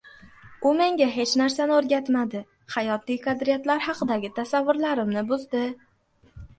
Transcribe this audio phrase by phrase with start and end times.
[0.69, 2.43] U menga hech narsani o‘rgatmadi,
[2.79, 5.67] hayotiy qadriyatlar haqidagi tasavvurlarimni buzdi